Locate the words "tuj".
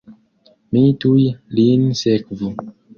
1.05-1.21